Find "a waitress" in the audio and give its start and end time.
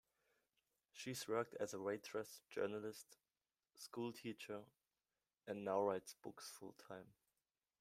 1.75-2.41